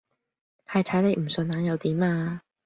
[0.65, 2.41] 係睇你唔順眼又點呀！